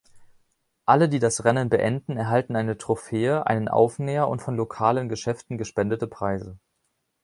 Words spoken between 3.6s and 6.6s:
Aufnäher und von lokalen Geschäften gespendete Preise.